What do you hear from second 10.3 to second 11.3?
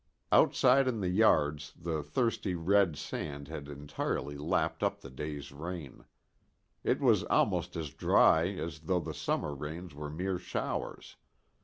showers.